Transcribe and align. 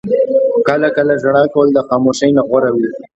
•کله 0.67 0.87
کله 0.97 1.13
ژړا 1.21 1.43
کول 1.53 1.67
د 1.73 1.79
خاموشۍ 1.87 2.31
نه 2.37 2.41
غوره 2.47 2.71
وي. 2.75 2.89